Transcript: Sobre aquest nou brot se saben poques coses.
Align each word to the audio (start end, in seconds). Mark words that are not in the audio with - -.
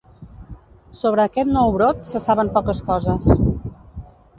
Sobre 1.01 1.27
aquest 1.29 1.53
nou 1.57 1.75
brot 1.77 2.03
se 2.15 2.25
saben 2.27 2.53
poques 2.59 2.85
coses. 2.93 3.33